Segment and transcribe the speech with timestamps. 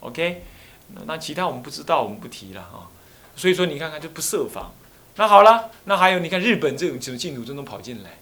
[0.00, 0.44] OK，
[0.94, 2.88] 那那其他我们不知道，我们不提了啊。
[3.34, 4.72] 所以说你看看就不设防。
[5.16, 8.18] 那好了，那还有你看日本这种什么净土宗都跑进来，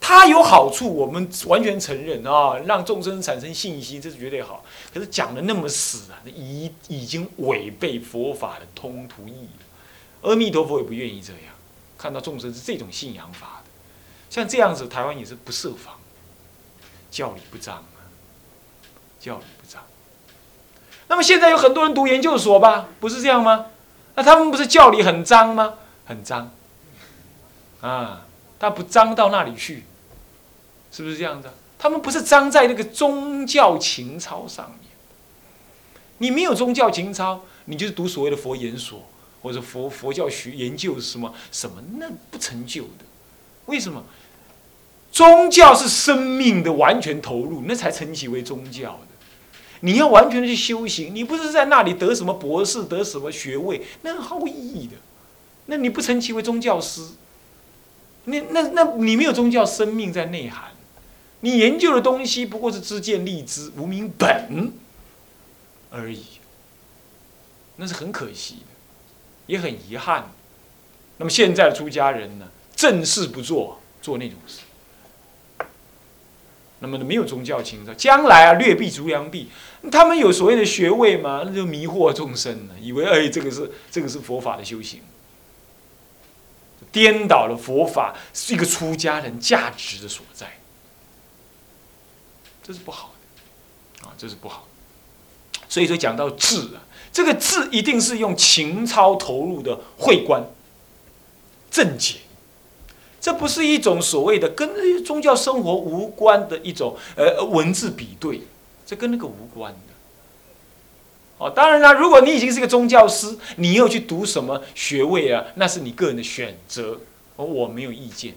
[0.00, 4.64] 它有好处，我们完全承认啊，让众生产生信心，这是绝对好。
[4.92, 10.30] 可是讲的那么死啊，已已经违背佛法的通途义了。
[10.30, 11.54] 阿弥陀佛也不愿意这样，
[11.96, 13.70] 看到众生是这种信仰法的，
[14.28, 15.94] 像这样子，台湾也是不设防，
[17.10, 17.98] 教理不彰啊，
[19.20, 19.80] 教理不彰。
[21.08, 23.66] 那么现在有很多人读研究所吧，不是这样吗？
[24.14, 25.74] 那他们不是教理很脏吗？
[26.06, 26.50] 很脏，
[27.80, 28.26] 啊，
[28.58, 29.84] 他不脏到那里去，
[30.92, 31.52] 是不是这样的？
[31.78, 34.90] 他们不是脏在那个宗教情操上面。
[36.18, 39.02] 你没有宗教情操，你就是读所谓的佛研所
[39.42, 43.04] 或者佛佛教学研究什么什么，那不成就的。
[43.66, 44.04] 为什么？
[45.10, 49.06] 宗教是生命的完全投入，那才称其为宗教的。
[49.84, 54.96] 你要完全的去修行，你不是在那里得什么博士、得什么学位，那毫无意义的。
[55.66, 57.02] 那你不称其为宗教师？
[58.24, 60.72] 那那那你没有宗教生命在内涵，
[61.40, 64.72] 你研究的东西不过是知见立知、无名本
[65.90, 66.24] 而已。
[67.76, 68.66] 那是很可惜的，
[69.48, 70.30] 也很遗憾。
[71.18, 74.60] 那么现在的出家人呢，正事不做，做那种事。
[76.80, 79.48] 那么没有宗教情操，将来啊劣币逐良币，
[79.90, 85.00] 他们有所谓的学位嘛，那就迷惑众生了，以为哎这个是这个是佛法的修行。
[86.92, 90.58] 颠倒了佛法是一个出家人价值的所在，
[92.62, 93.12] 这是不好
[94.00, 94.68] 的，啊，这是不好。
[95.68, 100.44] 所以说讲到智啊，这个智一定是用情操投入的慧观、
[101.68, 102.18] 正解，
[103.20, 108.42] 这不是一种所谓的跟宗教生活无关的一种呃文字比对，
[108.84, 109.94] 这跟那个无关的。
[111.38, 115.44] 哦，当然啦，如果你已经是个宗教师，你又去读什么学位啊？
[115.56, 117.00] 那是你个人的选择，
[117.36, 118.34] 而我没有意见。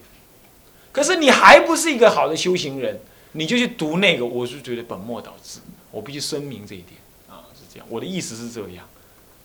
[0.90, 3.00] 可是你还不是一个好的修行人，
[3.32, 5.60] 你就去读那个，我是觉得本末倒置。
[5.90, 7.86] 我必须声明这一点啊，是这样。
[7.88, 8.84] 我的意思是这样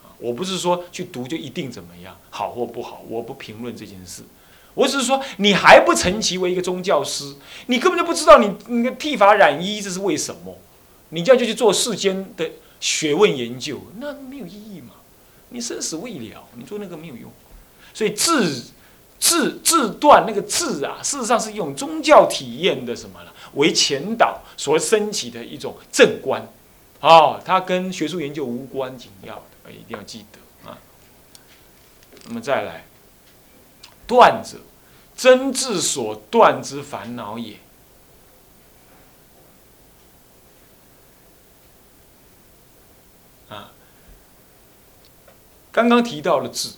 [0.03, 4.23] 啊，我不是说去读就一定怎么样，好或不好，我不评论这件事。
[4.73, 7.35] 我只是说，你还不成其为一个宗教师，
[7.67, 10.57] 你根本就不知道你那个剃发染衣这是为什么，
[11.13, 12.49] 你这样就去做世间的。
[12.83, 14.95] 学问研究那没有意义嘛？
[15.47, 17.31] 你生死未了，你做那个没有用。
[17.93, 18.61] 所以自
[19.17, 23.31] 自自断那个自啊，事实上是用宗教体验的什么呢？
[23.53, 26.45] 为前导所升起的一种正观，
[26.99, 30.77] 啊，它跟学术研究无关紧要的，一定要记得啊。
[32.25, 32.83] 那么再来，
[34.05, 34.57] 断者，
[35.15, 37.55] 真智所断之烦恼也。
[45.73, 46.69] 刚刚提到了智，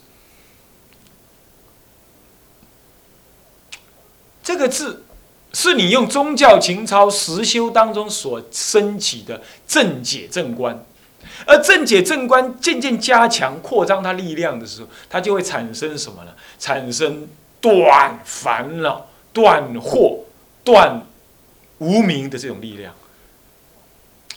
[4.42, 5.04] 这个智
[5.52, 10.86] 是你用宗教情操实修当中所升起的正解正观，
[11.46, 16.32] 而正解正观渐渐加强扩张它力量的时候，它就会产生什么呢？
[16.58, 17.28] 产生
[17.60, 20.20] 断烦恼、断惑、
[20.64, 21.06] 断
[21.80, 22.94] 无名的这种力量。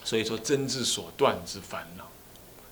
[0.02, 2.04] 所以说，真智所断之烦恼，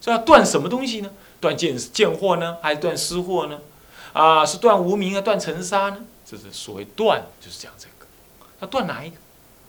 [0.00, 1.10] 这要断什么东西呢？
[1.40, 3.60] 断见见惑呢，还是断失惑呢？
[4.12, 5.98] 啊，是断无名啊，断尘沙呢？
[6.24, 8.06] 这是所谓断，就是讲这个。
[8.58, 9.16] 他断哪一个？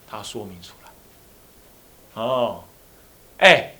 [0.09, 2.21] 他说明出来。
[2.21, 2.63] 哦，
[3.39, 3.75] 哎，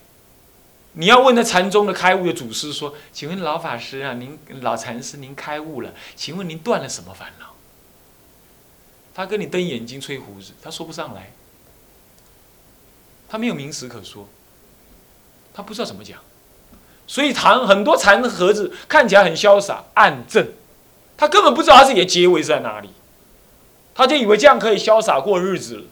[0.94, 7.54] 你要问那禅宗的开悟的祖师说：“请问老法师啊，您老禅师您开悟了，请问您断了什么烦恼？”
[9.16, 11.32] 他跟你瞪眼睛吹胡子，他说不上来。
[13.30, 14.28] 他没有名词可说，
[15.54, 16.22] 他不知道怎么讲。
[17.08, 20.46] 所以禅很多禅盒子看起来很潇洒暗正，
[21.16, 22.90] 他根本不知道他自己的结尾在哪里，
[23.96, 25.84] 他就以为这样可以潇洒过日子了，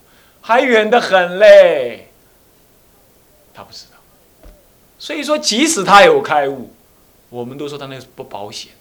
[0.41, 2.11] 还远得很嘞。
[3.53, 3.97] 他不知道，
[4.99, 6.73] 所以说即使他有开悟，
[7.29, 8.73] 我们都说他那是不保险。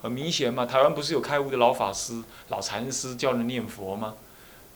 [0.00, 4.14] 很明显嘛，台湾不是有开悟的老法师、老禅师教人念佛吗？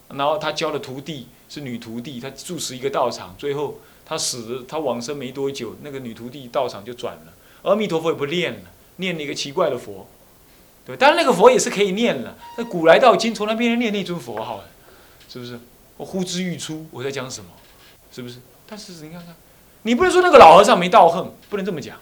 [0.08, 3.78] 然后他教的徒弟是女徒弟，他住持一个道场，最后。
[4.10, 7.32] 他死，他往生没多久，那个女徒弟道场就转了。
[7.62, 8.58] 阿弥陀佛也不念了，
[8.96, 10.04] 念了一个奇怪的佛，
[10.84, 12.36] 对当然那个佛也是可以念了。
[12.58, 14.64] 那古来道经从来没人念那尊佛，好了，
[15.28, 15.60] 是不是？
[15.96, 17.50] 我呼之欲出，我在讲什么？
[18.10, 18.38] 是不是？
[18.66, 19.36] 但是你看看，
[19.82, 21.96] 你不能说那个老和尚没道行，不能这么讲。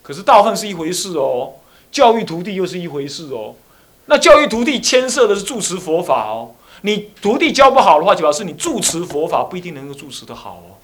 [0.00, 1.56] 可是道行是一回事哦，
[1.92, 3.54] 教育徒弟又是一回事哦。
[4.06, 6.54] 那教育徒弟牵涉的是住持佛法哦。
[6.80, 10.77] 你徒弟教不好的话，就表示你住持佛法不一定能够住持的好哦。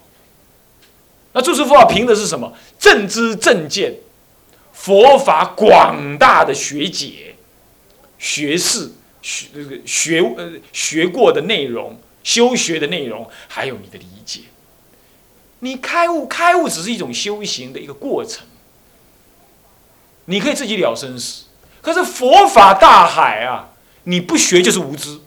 [1.35, 2.53] 那住持佛法凭的是什么？
[2.79, 3.93] 正知正见，
[4.71, 7.35] 佛法广大的学解、
[8.17, 8.89] 学识、
[9.21, 14.43] 学那个学呃学过的内容、修学的内容，还有你的理解。
[15.59, 18.47] 你开悟，开悟只是一种修行的一个过程。
[20.25, 21.43] 你可以自己了生死，
[21.81, 23.71] 可是佛法大海啊，
[24.05, 25.19] 你不学就是无知，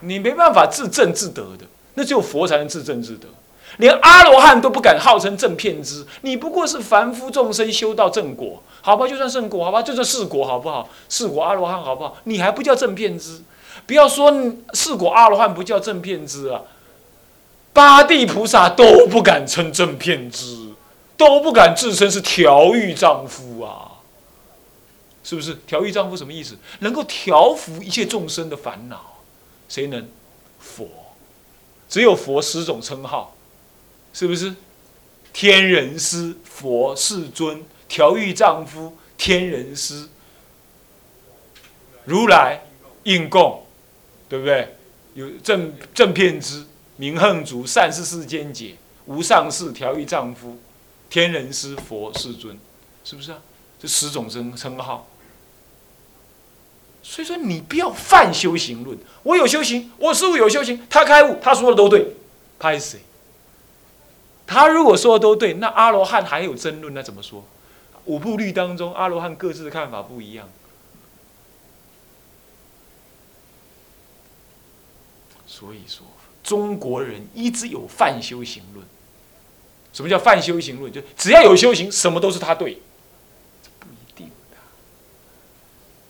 [0.00, 1.64] 你没办法自证自得的，
[1.94, 3.28] 那只有佛才能自证自得。
[3.76, 9.06] 连阿罗汉都不敢号称正片之，你不过是凡夫众生修到正果，好吧？
[9.06, 9.82] 就算圣果，好吧？
[9.82, 10.88] 就算四果，好不好？
[11.08, 12.16] 四果阿罗汉，好不好？
[12.24, 13.42] 你还不叫正片之？
[13.86, 14.32] 不要说
[14.72, 16.62] 四果阿罗汉不叫正片之啊，
[17.72, 20.70] 八地菩萨都不敢称正片之，
[21.16, 23.92] 都不敢自称是调御丈夫啊。
[25.22, 26.56] 是不是调御丈夫什么意思？
[26.80, 29.18] 能够调伏一切众生的烦恼，
[29.68, 30.08] 谁能？
[30.58, 30.86] 佛，
[31.88, 33.32] 只有佛十种称号，
[34.12, 34.54] 是不是？
[35.32, 40.08] 天人师、佛、世尊、调御丈夫、天人师、
[42.04, 42.62] 如来、
[43.04, 43.64] 应供，
[44.28, 44.74] 对不对？
[45.14, 46.64] 有正正片之
[46.96, 48.74] 明恨足、善事世间解、
[49.06, 50.58] 无上士、调御丈夫、
[51.08, 52.58] 天人师、佛、世尊，
[53.04, 53.38] 是不是啊？
[53.78, 55.06] 这十种称称号。
[57.02, 58.98] 所以说，你不要泛修行论。
[59.22, 62.14] 我有修行，我师傅有修行，他开悟，他说的都对。
[62.58, 62.98] 拍谁？
[64.48, 67.44] 他如果说的都对，那阿罗汉还有争论，那怎么说？
[68.06, 70.48] 五部律当中，阿罗汉各自的看法不一样。
[75.46, 76.06] 所以说，
[76.42, 78.86] 中国人一直有泛修行论。
[79.92, 80.90] 什么叫泛修行论？
[80.90, 82.80] 就只要有修行，什么都是他对。
[83.78, 84.56] 不一定的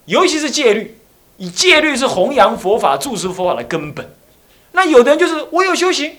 [0.05, 0.97] 尤其是戒律，
[1.37, 4.15] 以戒律是弘扬佛法、注持佛法的根本。
[4.71, 6.15] 那有的人就是我有修行，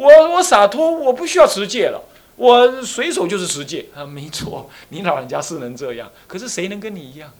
[0.00, 2.02] 我我洒脱，我不需要持戒了，
[2.36, 7.30] 我随手就是持戒啊，没错，你老人家是能这样，可是谁能跟你一样？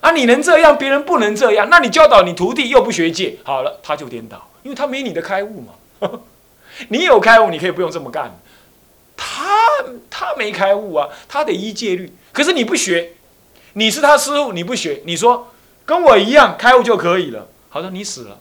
[0.00, 5.74] 啊，你能这样，别人不能这样，那你教导你徒弟又不学戒，好了，他就颠倒，因为他没你的开悟嘛。
[6.90, 8.38] 你有开悟，你可以不用这么干，
[9.16, 9.48] 他
[10.08, 13.14] 他没开悟啊，他得依戒律，可是你不学。
[13.72, 15.48] 你是他师傅，你不学，你说
[15.84, 17.48] 跟我一样开悟就可以了。
[17.68, 18.38] 好的，你死了，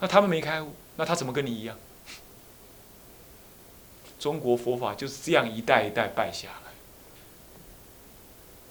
[0.00, 1.76] 那他们没开悟，那他怎么跟你一样？
[4.18, 6.72] 中国佛法就是这样一代一代败下来，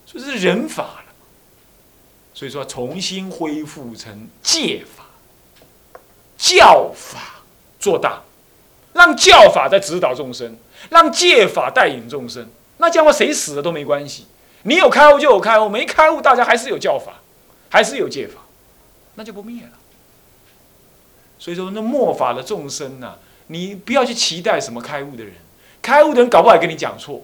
[0.05, 1.13] 所以是人法了。
[2.33, 5.05] 所以说重新恢复成戒法、
[6.37, 7.43] 教法
[7.79, 8.23] 做大，
[8.91, 10.57] 让教法在指导众生，
[10.89, 12.49] 让戒法带领众生。
[12.77, 14.25] 那这样话谁死了都没关系。
[14.63, 17.21] 你有开悟就有开悟，没开悟大家还是有教法，
[17.69, 18.41] 还是有戒法，
[19.13, 19.71] 那就不灭了。
[21.37, 23.15] 所以说，那末法的众生呐，
[23.47, 25.33] 你不要去期待什么开悟的人，
[25.81, 27.21] 开悟的人搞不好跟你讲错。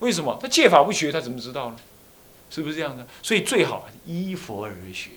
[0.00, 0.38] 为什么？
[0.40, 1.76] 他戒法不学，他怎么知道呢？
[2.50, 3.06] 是不是这样的？
[3.22, 5.10] 所以最好依佛而学，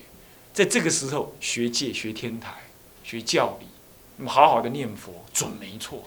[0.54, 2.54] 在这个时候学戒、学天台、
[3.04, 3.66] 学教理，
[4.18, 6.04] 那么好好的念佛，准没错，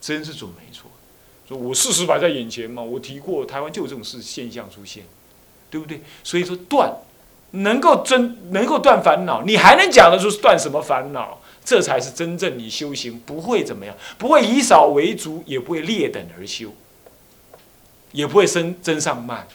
[0.00, 0.90] 真是准没错。
[1.48, 5.04] 说我事实摆在眼前嘛，我提过台湾就有这种事现象出现，
[5.70, 6.02] 对不对？
[6.22, 6.92] 所以说断，
[7.52, 11.40] 能够真能够断烦恼，你还能讲得出断什么烦恼？
[11.64, 16.72] 这才是真正你修行不会怎么样，不会以少为足，也不会劣等而修，
[18.12, 19.46] 也不会升增上慢。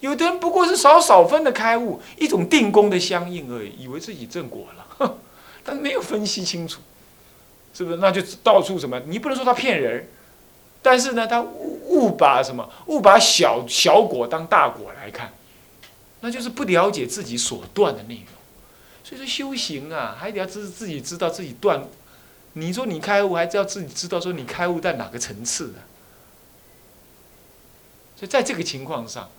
[0.00, 5.16] 有的人不过是少少分的开悟，一种定功的相应而已，以为自己正果了，
[5.64, 6.80] 但没有分析清楚，
[7.72, 7.96] 是不是？
[7.96, 9.00] 那就到处什么？
[9.06, 10.08] 你不能说他骗人。
[10.82, 12.66] 但是呢，他误把什么？
[12.86, 15.30] 误把小小果当大果来看，
[16.20, 18.26] 那就是不了解自己所断的内容。
[19.02, 21.84] 所以说修行啊，还得要知自己知道自己断。
[22.54, 25.78] 你说你开悟，还是要自己知道说你开悟在哪个层次的。
[28.16, 29.30] 所以在这个情况上，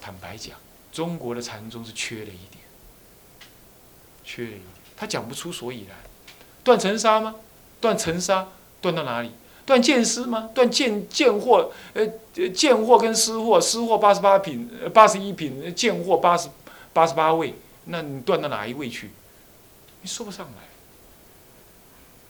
[0.00, 0.58] 坦白讲，
[0.92, 2.64] 中国的禅宗是缺了一点，
[4.24, 4.62] 缺了一点，
[4.96, 5.96] 他讲不出所以然。
[6.62, 7.36] 断尘沙吗？
[7.80, 8.48] 断尘沙，
[8.82, 9.30] 断到哪里？
[9.70, 10.50] 断见思吗？
[10.52, 12.04] 断见见货，呃，
[12.48, 16.48] 见货跟失货，失货八十八品，八十一品，见货八十
[16.92, 19.12] 八十八位，那你断到哪一位去？
[20.02, 20.64] 你说不上来。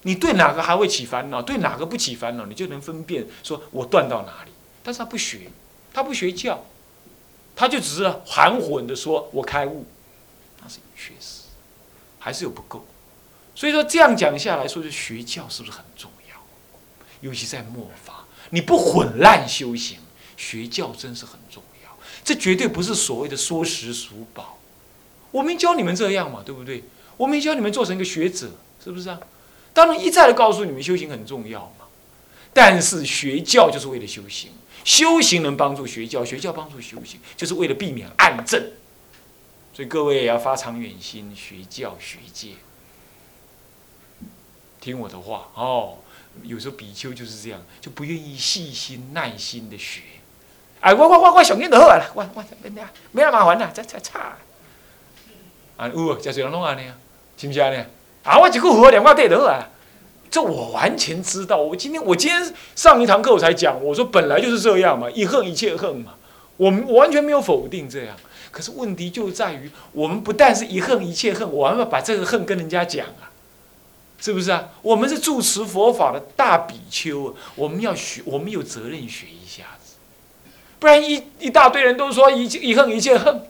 [0.02, 1.40] 你对哪个还会起烦恼？
[1.40, 2.44] 对哪个不起烦恼？
[2.44, 4.50] 你就能分辨，说我断到哪里。
[4.82, 5.50] 但是他不学，
[5.94, 6.62] 他不学教，
[7.56, 9.86] 他就只是含混的说我开悟，
[10.62, 11.44] 那是缺失，
[12.18, 12.84] 还是有不够。
[13.54, 16.10] 所以说这样讲下来说，是学教是不是很重？
[17.20, 19.98] 尤其在末法，你不混乱修行，
[20.36, 21.96] 学教真是很重要。
[22.24, 24.58] 这绝对不是所谓的说食数宝。
[25.30, 26.84] 我没教你们这样嘛，对不对？
[27.16, 28.50] 我没教你们做成一个学者，
[28.82, 29.20] 是不是啊？
[29.72, 31.86] 当然一再的告诉你们修行很重要嘛。
[32.52, 34.50] 但是学教就是为了修行，
[34.82, 38.72] 修行能帮助学教，学教帮助修行，就是为了避免暗症。
[39.72, 42.54] 所以各位也要发长远心，学教学戒，
[44.80, 45.98] 听我的话哦。
[46.42, 50.02] 有时候比丘就是这样，就不愿意细心耐心的学。
[50.80, 52.00] 哎，我我我我上紧就好啊！
[52.14, 52.82] 我我没咩，
[53.12, 54.36] 没那麻烦啦，这这差。
[55.76, 56.96] 啊，有啊，真侪人拢安尼啊，
[57.36, 57.76] 是不是安尼？
[58.22, 59.68] 啊，我一句话两块地就好啊。
[60.30, 61.56] 这我完全知道。
[61.56, 66.14] 我今天我今天上一堂课我才讲，我说本来就是这样嘛，一恨一切恨嘛。
[66.56, 68.16] 我们完全没有否定这样。
[68.50, 73.29] 可是问题就在于，我们不但是一恨一切恨，我还要把这个恨跟人家讲啊，
[74.20, 74.68] 是不是啊？
[74.82, 79.94] 我们是住持佛法的大比丘，我们要学，我们有责任学一下子，
[80.78, 83.42] 不然一一大堆人都说一一恨一切恨，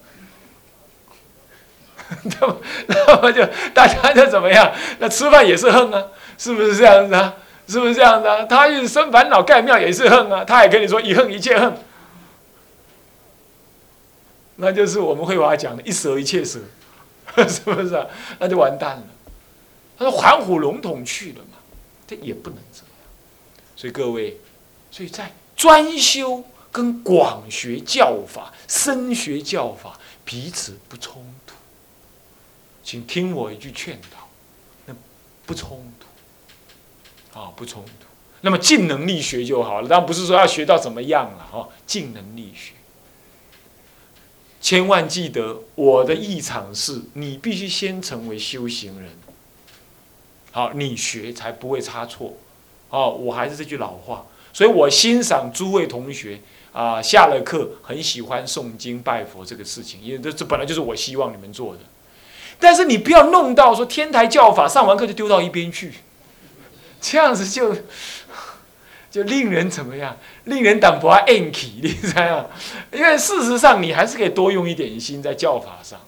[2.23, 4.73] 那么那么就大家就怎么样？
[5.00, 6.07] 那吃饭也是恨啊，
[6.39, 7.35] 是不是这样子啊？
[7.67, 8.45] 是不是这样子啊？
[8.45, 11.73] 他一直生烦恼盖庙也是恨啊，他也跟你说一恨一切恨。
[14.57, 16.59] 那就是我们会话讲的“一舍一切舍”，
[17.49, 18.07] 是不是啊？
[18.39, 19.03] 那就完蛋了。
[20.00, 21.59] 他说“环虎笼统去了嘛”，
[22.09, 22.87] 这也不能这样。
[23.76, 24.38] 所以各位，
[24.90, 26.42] 所以在专修
[26.73, 31.54] 跟广学教法、深学教法彼此不冲突。
[32.83, 34.26] 请听我一句劝导：
[34.87, 34.97] 那
[35.45, 38.07] 不冲突啊，不冲突。
[38.40, 42.73] 那么尽能力学就好了，当然不是说要学到怎么样了哦，尽能力学。
[44.62, 49.11] 千万记得，我的立场是你必须先成为修行人，
[50.52, 52.37] 好，你学才不会差错。
[52.88, 56.40] 哦，我还是这句老话，所以我欣赏诸位同学
[56.73, 61.80] 啊，下了课很喜欢诵经拜佛这个事情，因为这这本来就是我希望你们做的。
[62.59, 65.95] 但是你不要弄到说天台教法上完课就丢到一边去，
[67.00, 67.76] 这样子就。
[69.11, 70.16] 就令人怎么样？
[70.45, 72.49] 令人挡不阿 enky，你知道
[72.92, 75.99] 因为事实上，你还是可以多用一点心在教法上。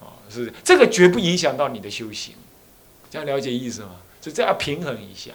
[0.00, 2.34] 啊，是这个绝不影响到你的修行，
[3.10, 3.96] 这样了解意思吗？
[4.20, 5.32] 所以这要平衡一下。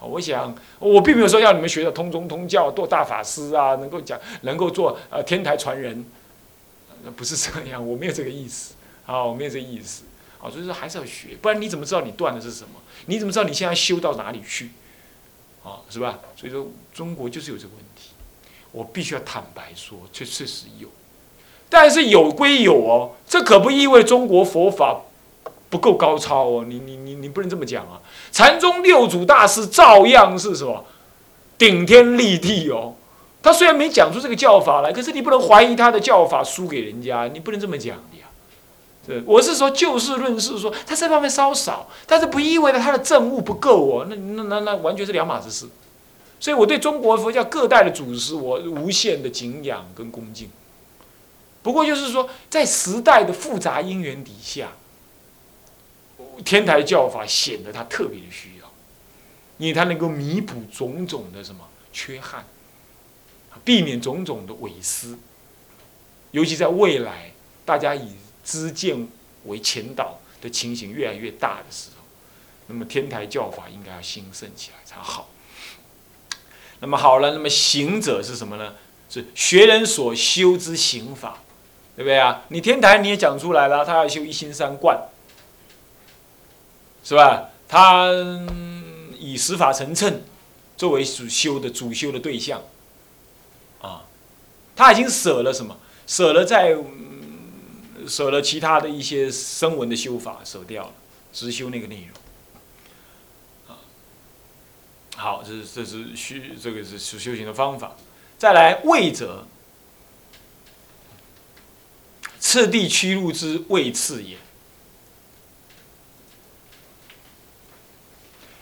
[0.00, 6.04] 我想我并没有说要你们学的通宗通教做大法师啊，能够讲能够做呃天台传人，
[7.04, 8.74] 那不是这样，我没有这个意思。
[9.06, 10.02] 啊，我没有这个意思。
[10.40, 12.80] 啊，所以说还是要学，不然你怎么知道你断的是什么？
[13.06, 14.70] 你怎么知道你现在修到哪里去？
[15.62, 16.18] 啊，是吧？
[16.36, 18.10] 所以说中国就是有这个问题，
[18.72, 20.88] 我必须要坦白说，确确实有，
[21.68, 25.02] 但是有归有哦，这可不意味中国佛法
[25.72, 26.66] 不够高超哦。
[26.68, 27.96] 你你你你不能这么讲啊！
[28.30, 30.84] 禅宗六祖大师照样是什么
[31.56, 32.94] 顶天立地哦。
[33.42, 38.26] 他虽然没讲出这个教法来，可是你不能怀疑他的教法输给人家，你不能这么讲的呀。
[39.06, 44.06] 对，我是说就事论事，说他这方面稍少，但是不意味着他的政务不够哦。
[44.08, 45.66] 那那那那完全是两码子事。
[46.38, 50.50] 所以我对中国佛教各代的祖师，我无限的敬仰跟恭敬。
[51.62, 54.72] 不过就是说，在时代的复杂因缘底下，
[56.44, 58.70] 天台教法显得它特别的需要，
[59.58, 62.44] 因为它能够弥补种种的什么缺憾，
[63.64, 65.18] 避免种种的伪思，
[66.30, 67.32] 尤其在未来
[67.64, 68.16] 大家以。
[68.44, 69.06] 知见
[69.44, 72.02] 为前导的情形越来越大的时候，
[72.66, 75.30] 那么天台教法应该要兴盛起来才好。
[76.80, 78.74] 那么好了，那么行者是什么呢？
[79.08, 81.38] 是学人所修之行法，
[81.94, 82.42] 对不对啊？
[82.48, 85.00] 你天台你也讲出来了，他要修一心三观，
[87.04, 87.50] 是吧？
[87.68, 88.08] 他
[89.18, 90.22] 以十法成称
[90.76, 92.62] 作为主修的主修的对象，
[93.80, 94.04] 啊，
[94.74, 95.76] 他已经舍了什么？
[96.06, 96.76] 舍了在。
[98.04, 100.92] 舍了其他的一些声闻的修法，舍掉了，
[101.32, 102.08] 只修那个内容。
[103.68, 103.78] 啊，
[105.14, 107.94] 好，这是这是修这个是修修行的方法。
[108.36, 109.46] 再来位者，
[112.40, 114.36] 次第屈入之位次也。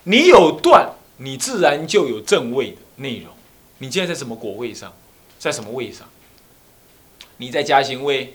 [0.04, 3.32] 你有断，你自然就有正位的内容。
[3.78, 4.92] 你现在在什么果位上？
[5.38, 6.08] 在什么位上？
[7.38, 8.34] 你在加行位。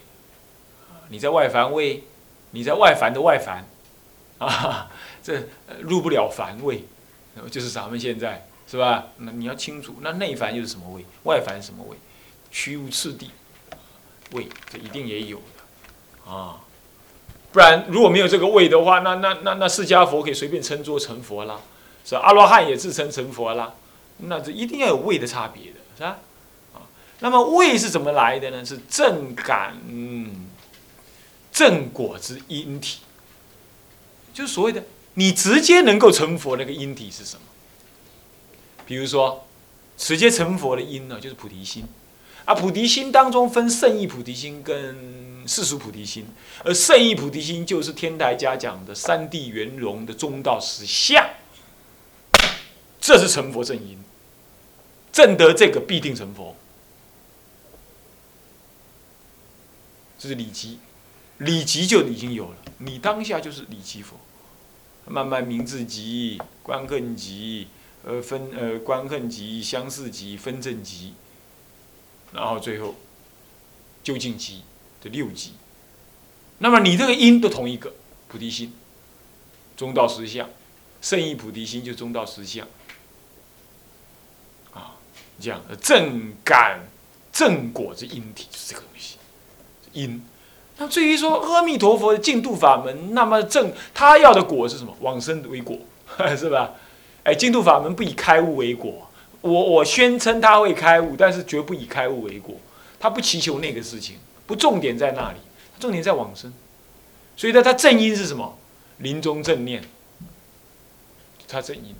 [1.09, 2.03] 你在外凡位，
[2.49, 3.63] 你在外凡的外凡，
[4.39, 4.89] 啊，
[5.21, 5.43] 这
[5.81, 6.83] 入不了凡位，
[7.51, 9.09] 就是咱们现在是吧？
[9.17, 11.05] 那你要清楚，那内凡又是什么位？
[11.25, 11.95] 外凡什么位？
[12.49, 13.29] 虚无次第
[14.31, 16.59] 位，这一定也有的啊。
[17.55, 21.61] 不然如果没有这个位的话，那那那那释迦佛可以随便称作成佛啦，
[22.03, 23.73] 是阿罗汉也自称成佛啦，
[24.17, 26.17] 那这一定要有位的差别的，是吧？
[26.73, 26.83] 啊，
[27.21, 28.65] 那么位是怎么来的呢？
[28.65, 29.77] 是正感。
[31.49, 32.99] 正果之因体，
[34.33, 34.83] 就是所谓的
[35.13, 37.41] 你直接能够成佛那个因体是什么？
[38.85, 39.45] 比如说，
[39.97, 41.85] 直接成佛的因呢，就是菩提心。
[42.43, 46.25] 啊，菩提心当中分圣意菩提心跟世俗菩提心，
[46.63, 51.29] 而圣意菩提心就是天台家讲的三谛圆融的中道实相，
[52.99, 53.99] 这是成佛正因。
[55.11, 56.57] 证得这个必定成佛，
[60.19, 60.79] 这是理极，
[61.37, 64.17] 理极就已经有了，你当下就是理极佛，
[65.07, 67.69] 慢慢明字即观恨即，
[68.03, 71.13] 呃分呃观恨即相似即分正即。
[72.33, 72.95] 然后最后，
[74.03, 74.63] 究竟极
[75.05, 75.53] 的六级，
[76.57, 77.93] 那么你这个因都同一个
[78.27, 78.73] 菩提心，
[79.77, 80.49] 中道实相，
[80.99, 82.67] 圣意菩提心就中道实相，
[84.73, 84.97] 啊，
[85.39, 86.79] 这样正感
[87.31, 89.17] 正果之因体是这个东西，
[89.93, 90.21] 因。
[90.77, 94.93] 那至于说阿弥陀佛的净土法门，那么正他要的果是什么？
[94.99, 95.77] 往生为果，
[96.35, 96.73] 是吧？
[97.23, 99.09] 哎，净土法门不以开悟为果。
[99.39, 102.55] 我我宣称他会开悟，但是绝不以开悟为果。
[102.99, 104.17] 他不祈求那个事情，
[104.47, 105.37] 不重点在那里，
[105.79, 106.53] 重点在往生。
[107.35, 108.57] 所以呢，他正因是什么？
[108.97, 109.83] 临终正念。
[111.47, 111.95] 他正因。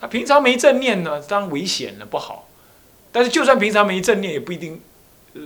[0.00, 2.48] 他平常没正念呢，当然危险了，不好。
[3.12, 4.80] 但是就算平常没正念，也不一定，
[5.34, 5.42] 呃，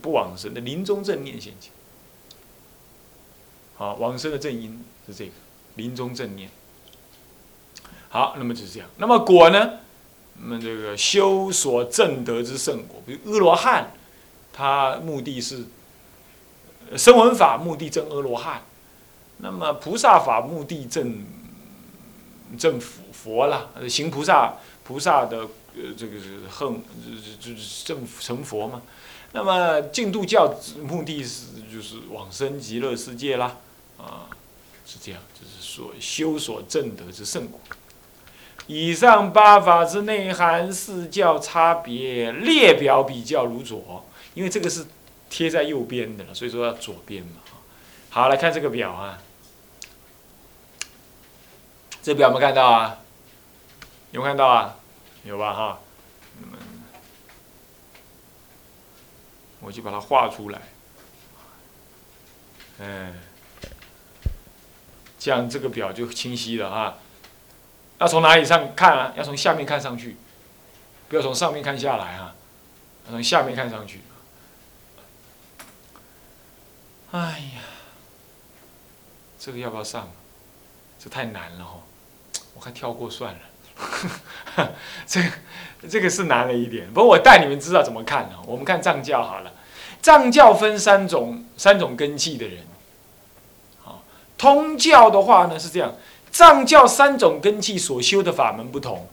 [0.00, 0.60] 不往生的。
[0.60, 1.72] 临终正念现前。
[3.76, 5.32] 好，往生的正因是这个
[5.76, 6.50] 临终正念。
[8.08, 8.88] 好，那么就是这样。
[8.98, 9.78] 那么果呢？
[10.42, 13.92] 那么这个修所证得之圣果，比如阿罗汉，
[14.52, 15.64] 他目的是
[16.96, 18.62] 声闻法，目的证阿罗汉；
[19.38, 21.24] 那么菩萨法目的证
[22.58, 25.38] 证佛佛了，行菩萨菩萨的
[25.74, 26.82] 呃这个是恨
[27.40, 28.82] 就是证成佛嘛。
[29.32, 30.52] 那么净土教
[30.82, 33.56] 目的是就是往生极乐世界啦，
[33.96, 34.26] 啊，
[34.84, 37.60] 是这样，就是说修所证得之圣果。
[38.66, 44.86] 以上八法之内涵，四教差别列表比较如左，因为这个是
[45.28, 47.40] 贴在右边的了，所以说要左边嘛。
[48.10, 49.22] 好，来看这个表啊，
[52.02, 52.98] 这表有没有看到啊？
[54.12, 54.76] 有看到啊？
[55.22, 55.52] 有吧？
[55.52, 55.80] 哈，
[56.40, 56.56] 那么
[59.60, 60.60] 我就把它画出来，
[62.78, 63.14] 嗯，
[65.18, 66.98] 这样这个表就清晰了哈。
[67.98, 69.12] 要从哪里上看啊？
[69.16, 70.16] 要从下面看上去，
[71.08, 72.34] 不要从上面看下来啊！
[73.04, 74.00] 要从下面看上去。
[77.12, 77.18] 哎
[77.54, 77.62] 呀，
[79.38, 80.08] 这个要不要上？
[81.02, 81.78] 这太难了哈！
[82.54, 83.40] 我看跳过算了。
[85.06, 85.28] 这个
[85.88, 88.36] 这个是难了一点，不过我带你们知道怎么看呢？
[88.46, 89.50] 我们看藏教好了，
[90.02, 92.64] 藏教分三种三种根基的人。
[93.82, 94.02] 好，
[94.36, 95.94] 通教的话呢是这样。
[96.30, 99.08] 藏教三种根基所修的法门不同，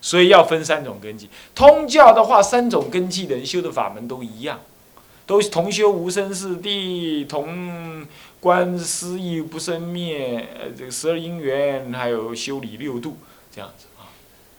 [0.00, 1.28] 所以要分三种根基。
[1.54, 4.60] 通教的话，三种根基的人修的法门都一样，
[5.30, 8.04] 都同修无生四谛，同
[8.40, 13.16] 观思义不生灭，呃，这个十二因缘，还有修理六度
[13.54, 14.10] 这样子啊。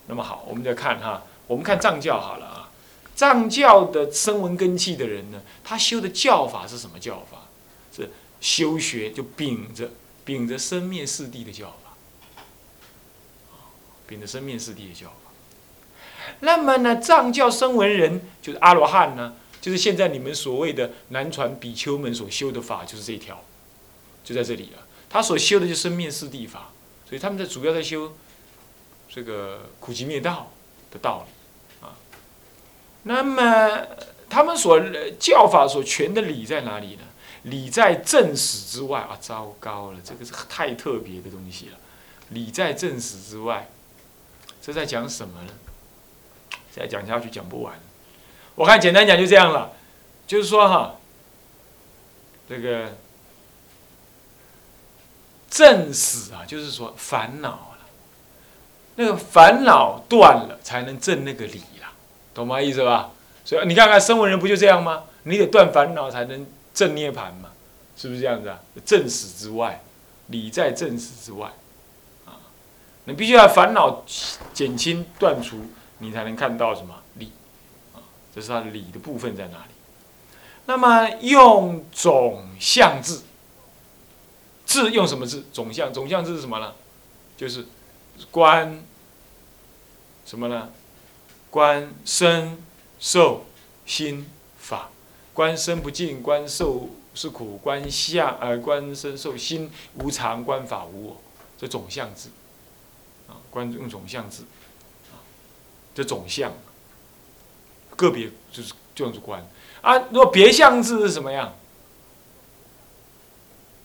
[0.07, 2.69] 那么好，我们再看哈，我们看藏教好了啊。
[3.13, 7.49] 藏教的声闻根器的人呢，他修的教法是什么教法？
[7.93, 9.91] 是修学就秉着
[10.23, 11.91] 秉着生灭四谛的教法。
[14.07, 15.31] 秉着生灭四谛的教法，
[16.39, 23.41] 那么呢，藏教声闻人就是阿罗汉呢，就是现在你们所谓的南传比丘们所修的法，就是这一条，
[24.23, 24.87] 就在这里了。
[25.09, 26.71] 他所修的就是生灭四谛法，
[27.07, 28.13] 所以他们在主要在修
[29.07, 30.51] 这个苦集灭道
[30.89, 31.93] 的道理啊。
[33.03, 33.85] 那么
[34.29, 34.79] 他们所
[35.19, 37.03] 教法所全的理在哪里呢？
[37.43, 39.17] 理在正史之外啊！
[39.21, 41.77] 糟糕了，这个是太特别的东西了。
[42.29, 43.69] 理在正史之外。
[44.61, 45.53] 这在讲什么呢？
[46.71, 47.79] 再讲下去讲不完。
[48.55, 49.71] 我看简单讲就这样了，
[50.27, 50.95] 就是说哈，
[52.47, 52.95] 这个
[55.49, 57.79] 正死啊，就是说烦恼了，
[58.95, 61.91] 那个烦恼断了，才能正那个理啦，
[62.33, 62.61] 懂吗？
[62.61, 63.11] 意思吧？
[63.43, 65.03] 所以你看看声闻人不就这样吗？
[65.23, 67.49] 你得断烦恼才能正涅盘嘛，
[67.95, 68.59] 是不是这样子啊？
[68.85, 69.81] 正死之外，
[70.27, 71.47] 理在正死之外。
[72.25, 72.37] 啊
[73.05, 74.03] 你必须要烦恼
[74.53, 75.65] 减轻断除，
[75.97, 77.00] 你才能看到什么？
[78.33, 79.71] 这是它理的部分在哪里？
[80.65, 83.23] 那么用总相字，
[84.65, 85.45] 字用什么字？
[85.51, 86.73] 总相，总相字是什么呢？
[87.35, 87.65] 就是
[88.29, 88.83] 观
[90.25, 90.69] 什么呢？
[91.49, 92.57] 观身
[92.99, 93.45] 受
[93.85, 94.91] 心法，
[95.33, 101.21] 观身不净，观受是苦，观相呃观身受心无常，观法无我，
[101.57, 102.29] 这总相字，
[103.27, 104.43] 啊，观用总相字，
[105.11, 105.19] 啊，
[105.93, 106.53] 这总相，
[108.01, 109.45] 个别就是这样子观
[109.81, 109.97] 啊。
[110.09, 111.53] 如果别相字是什么样？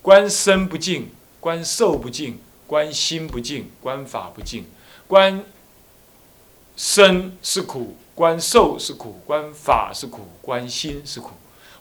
[0.03, 4.65] 观身不净，观受不净，观心不净，观法不净，
[5.09, 5.45] 观
[6.77, 11.33] 身是苦，观受是苦，观法是苦，观心是苦。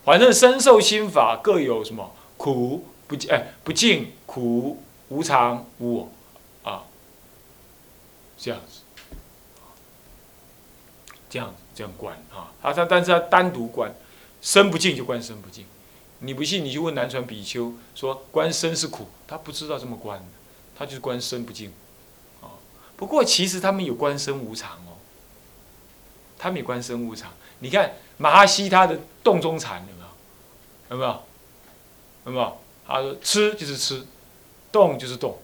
[0.04, 6.08] 反正身受心法各有什么苦不哎不净苦无常无我
[6.68, 6.82] 啊，
[8.36, 8.80] 这样子，
[11.30, 13.94] 这样子这样观啊，啊他但是他单独观
[14.42, 15.64] 身不净就观身不净，
[16.20, 20.20] 你不信你就问南传比丘说观身是苦，他不知道这么观，
[20.76, 21.70] 他就是观身不净，
[22.40, 22.56] 啊
[22.96, 24.96] 不过其实他们有观身无常哦，
[26.38, 29.86] 他们有观身无常，你看马哈西他的洞中禅。
[30.88, 31.22] 有没有？
[32.26, 32.58] 有没有？
[32.86, 34.06] 他说吃就是吃，
[34.70, 35.36] 动就是动，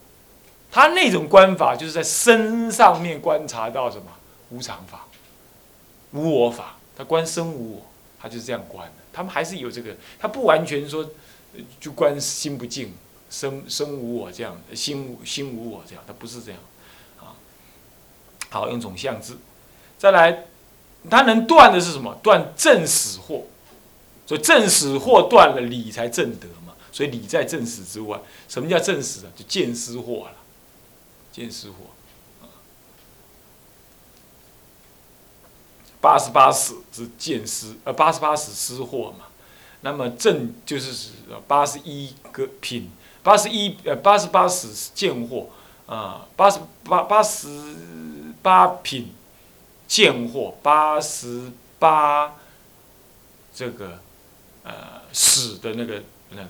[0.70, 4.04] 他那种观法就是在身上面观察到什么？
[4.50, 5.04] 无常法、
[6.12, 7.86] 无我法，他观身无我，
[8.20, 8.94] 他就是这样观的。
[9.12, 11.10] 他们还是有这个，他不完全说
[11.80, 12.94] 就观心不净、
[13.30, 16.60] 生生无我这样，心心无我这样，他不是这样
[17.20, 17.36] 啊。
[18.50, 19.38] 好，用种相字，
[19.98, 20.44] 再来，
[21.10, 22.18] 他能断的是什么？
[22.22, 23.42] 断正死惑。
[24.24, 26.72] 所以正死或断了，理才正得嘛。
[26.92, 28.18] 所以理在正死之外。
[28.48, 29.32] 什么叫正死啊？
[29.36, 30.34] 就见思惑了，
[31.32, 31.91] 见思惑。
[36.02, 39.24] 八十八死是见思，呃，八十八死思惑嘛。
[39.80, 41.12] 那么正就是指
[41.48, 42.90] 八十一个品，
[43.22, 45.46] 八十一呃八十八死见货
[45.86, 47.48] 啊，八十八八十
[48.42, 49.14] 八品
[49.88, 52.34] 见货，八十八
[53.54, 53.98] 这个。
[54.64, 56.48] 呃，死的那个、那个、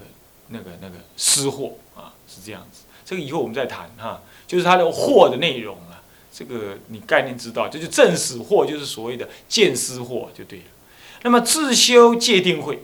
[0.48, 2.82] 那个、那个失货啊，是这样子。
[3.06, 5.78] 这个以后我们再谈哈，就是它的货的内容。
[6.32, 10.64] 这个你概念知道，这就正死货，就是所谓的见思货就对了。
[11.22, 12.82] 那么自修戒定慧，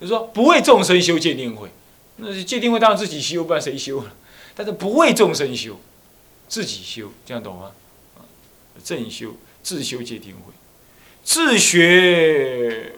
[0.00, 1.70] 就是说不为众生修戒定慧，
[2.16, 4.12] 那戒定慧当然自己修，不然谁修了？
[4.54, 5.80] 但是不为众生修，
[6.48, 7.70] 自己修，这样懂吗？
[8.82, 10.52] 正修自修戒定慧。
[11.22, 12.96] 自学，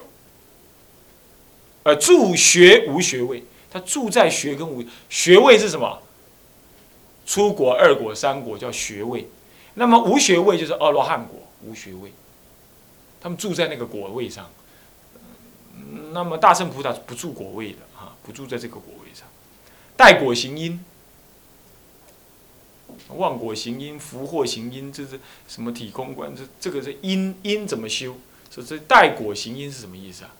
[1.82, 6.00] 呃，助学无学位，他住在学跟无学位是什么？
[7.24, 9.28] 出国二国三国叫学位，
[9.74, 12.12] 那么无学位就是阿罗汉果无学位，
[13.20, 14.50] 他们住在那个果位上。
[16.12, 19.26] 那么大圣菩萨不住果位的啊，不住在这个果位上，
[19.96, 20.84] 带果行因。
[23.08, 26.34] 望果行因，福祸行因，这是什么体空观？
[26.36, 28.16] 这这个是因因怎么修？
[28.50, 30.30] 说这带果行因是什么意思啊？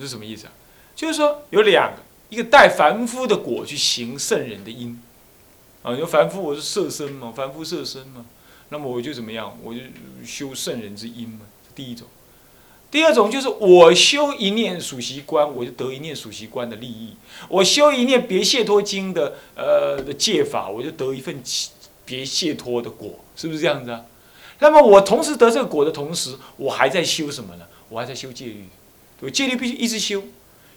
[0.00, 0.52] 是什么意思啊？
[0.96, 4.98] 就是说有两个，一个带凡夫的果去行圣人的因，
[5.82, 8.24] 啊，有凡夫我是色身嘛，凡夫色身嘛，
[8.70, 9.54] 那么我就怎么样？
[9.62, 9.80] 我就
[10.24, 11.40] 修圣人之因嘛，
[11.74, 12.08] 第一种。
[12.90, 17.10] 第二种就是我修一念属习观，我就得一念属习观的利益；
[17.50, 21.42] 我修一念别解脱经的呃的戒法，我就得一份
[22.06, 24.06] 别解脱的果，是不是这样子啊？
[24.60, 27.66] 那么我同时得这个果的同时，我还在修什么呢？
[27.90, 28.64] 我还在修戒律，
[29.20, 30.22] 我戒律必须一直修，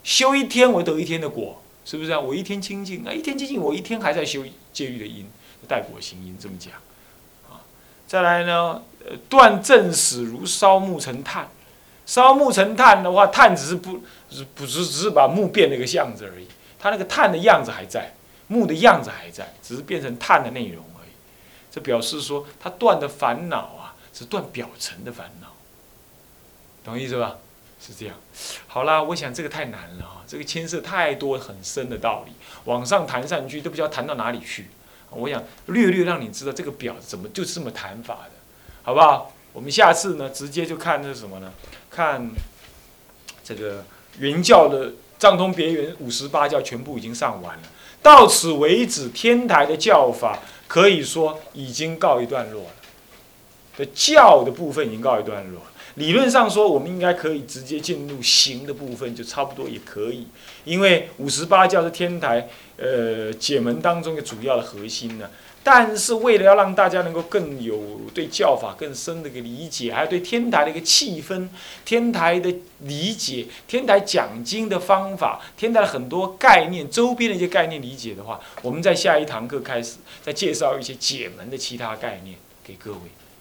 [0.05, 2.19] 修一天我得一天的果，是不是啊？
[2.19, 5.25] 我一天清净啊，一天清净，我一天还在修戒律的因，
[5.67, 6.73] 带果行因这么讲
[7.49, 7.65] 啊。
[8.05, 11.49] 再来呢，呃，断正死如烧木成炭。
[12.05, 16.45] 烧木成炭的话，炭只是不，是不只只是把木变了一个样子而已，
[16.77, 18.13] 它那个炭的样子还在，
[18.45, 21.09] 木的样子还在，只是变成炭的内容而已。
[21.71, 25.47] 这表示说，它断的烦恼啊，是断表层的烦恼，
[26.83, 27.37] 懂意思吧？
[27.85, 28.15] 是这样。
[28.65, 32.31] 好啦，我想这个太难了啊，这个牵涉太多很深的道理，
[32.63, 34.69] 往上谈上去都不知道谈到哪里去。
[35.11, 38.31] 我想略略让你知道这个表怎么就这么谈法的，
[38.81, 39.31] 好不好？
[39.53, 41.53] 我们下次呢，直接就看那什么呢？
[41.89, 42.31] 看
[43.43, 43.85] 这个
[44.19, 47.63] 云教的藏通别圆五十八教全部已经上完了，
[48.01, 52.69] 到此为止，天台的教法可以说已经告一段落了。
[53.77, 55.67] 的教的部分已经告一段落了。
[55.95, 60.27] 理论上说，我们应该可以直接进入行的部分，就差不多也可以，
[60.63, 65.29] 因为五十八教是天台呃解门当中的主要的核心呢。
[65.63, 71.47] 但是为了要让大家能够更有对教法更深的一个理解，还有对天台的一个气氛、
[71.83, 82.99] 天台的理解、天台讲经的方法、天台的很多概念、周边的一些概念理解的话，我们在下一堂课开始再介绍一些解门的其他概念给各位。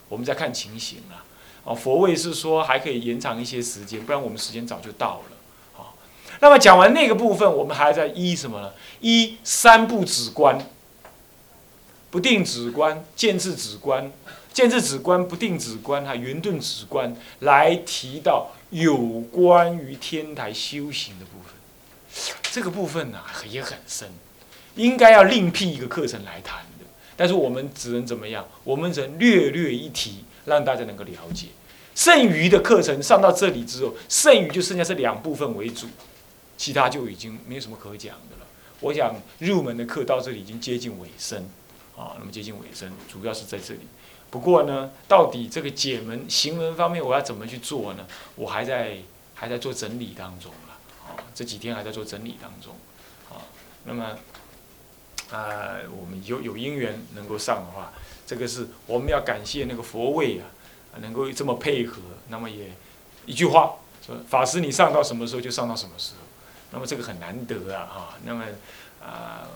[0.08, 1.23] 我们再看情形啊，
[1.64, 5.37] 哦，佛位是说还可以延长一些时间，不然我们时间早就到了。
[5.72, 5.96] 好，
[6.40, 8.72] 那么讲完那个部分，我们还在一什么呢？
[9.00, 10.59] 一三部止观，
[12.11, 14.12] 不定止观、见智止观、
[14.53, 18.96] 见智止观、不定止观还圆顿止观，来提到有
[19.33, 21.55] 关于天台修行的部分。
[22.53, 24.09] 这个部分呢、也很深，
[24.77, 26.85] 应该要另辟一个课程来谈的。
[27.16, 28.46] 但是我们只能怎么样？
[28.62, 31.48] 我们只能略略一提，让大家能够了解。
[31.94, 35.87] 剩余的课程上到这里之后，剩余就剩下这两部分为主，
[36.57, 38.46] 其他就已经没有什么可讲的了。
[38.80, 41.48] 我想入门的课到这里已经接近尾声，
[41.96, 43.80] 啊，那么接近尾声，主要是在这里。
[44.30, 48.07] 不过呢，到底这个解门行门方面我要怎么去做呢？
[48.35, 48.98] 我还在
[49.35, 50.74] 还在做整理当中了，
[51.07, 52.74] 啊，这几天还在做整理当中，
[53.30, 53.38] 啊，
[53.85, 54.18] 那么。
[55.33, 57.92] 啊，我们有有因缘能够上的话，
[58.26, 60.44] 这个是我们要感谢那个佛位啊，
[61.00, 62.00] 能够这么配合。
[62.28, 62.72] 那么也
[63.26, 66.20] 一句话说，法师你上到什么时候就上到什么时候。
[66.70, 68.14] 那么这个很难得啊，哈。
[68.24, 68.44] 那么
[69.00, 69.46] 啊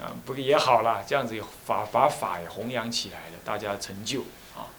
[0.00, 1.34] 啊，不过也好啦，这样子
[1.66, 4.20] 法把法也弘扬起来了，大家成就
[4.56, 4.70] 啊。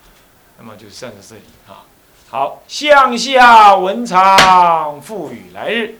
[0.58, 1.86] 那么就上到这里啊。
[2.30, 5.95] 好，向下文长赋予来日，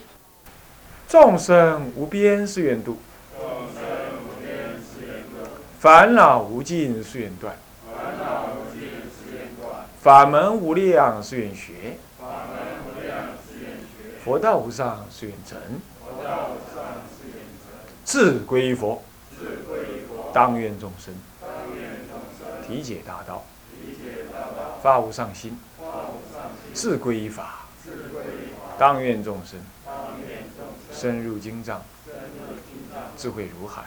[1.06, 2.98] 众生无边是愿度。
[5.82, 7.56] 烦恼无尽誓愿断，
[10.00, 11.98] 法门无量誓愿学，
[14.24, 15.58] 佛道无上誓愿成，
[18.04, 19.02] 志归佛，
[20.32, 21.12] 当愿众生。
[22.64, 23.44] 体解大道，
[24.84, 25.58] 发无上心，
[26.72, 27.66] 志归法，
[28.78, 29.58] 当愿众生。
[30.92, 31.82] 深入经藏，
[33.16, 33.86] 智慧如海。